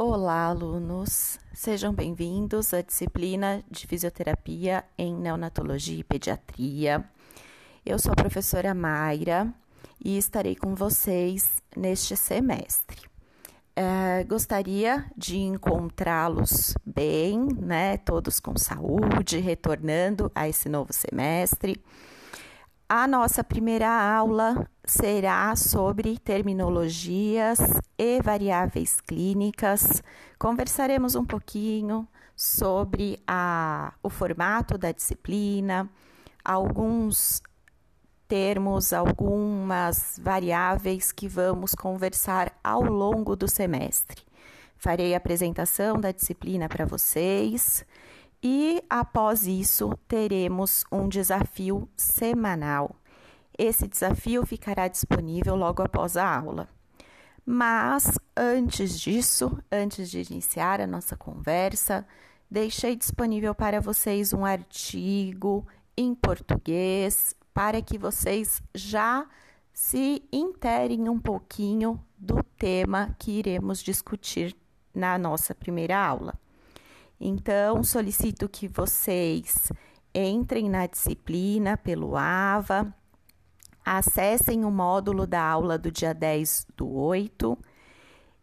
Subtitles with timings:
[0.00, 1.40] Olá, alunos!
[1.52, 7.04] Sejam bem-vindos à disciplina de Fisioterapia em Neonatologia e Pediatria.
[7.84, 9.52] Eu sou a professora Mayra
[10.04, 12.96] e estarei com vocês neste semestre.
[13.74, 17.96] É, gostaria de encontrá-los bem, né?
[17.96, 21.82] Todos com saúde, retornando a esse novo semestre.
[22.90, 27.58] A nossa primeira aula será sobre terminologias
[27.98, 30.02] e variáveis clínicas.
[30.38, 35.86] Conversaremos um pouquinho sobre a, o formato da disciplina,
[36.42, 37.42] alguns
[38.26, 44.22] termos, algumas variáveis que vamos conversar ao longo do semestre.
[44.78, 47.84] Farei a apresentação da disciplina para vocês
[48.42, 52.94] e após isso, teremos um desafio semanal.
[53.58, 56.68] Esse desafio ficará disponível logo após a aula.
[57.44, 62.06] Mas antes disso, antes de iniciar a nossa conversa,
[62.48, 65.66] deixei disponível para vocês um artigo
[65.96, 69.26] em português para que vocês já
[69.72, 74.56] se interem um pouquinho do tema que iremos discutir
[74.94, 76.38] na nossa primeira aula.
[77.20, 79.72] Então, solicito que vocês
[80.14, 82.92] entrem na disciplina pelo AVA,
[83.84, 87.58] acessem o módulo da aula do dia 10 do 8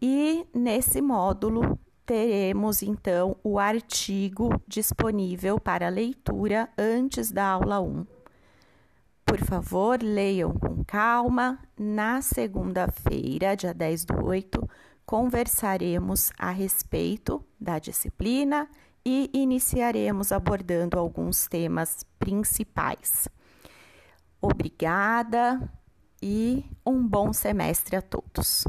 [0.00, 8.06] e nesse módulo teremos então o artigo disponível para leitura antes da aula 1.
[9.24, 11.58] Por favor, leiam com calma.
[11.78, 14.68] Na segunda-feira, dia 10 do 8,
[15.08, 18.68] conversaremos a respeito da disciplina
[19.02, 23.26] e iniciaremos abordando alguns temas principais.
[24.38, 25.72] Obrigada
[26.22, 28.64] e um bom semestre a todos.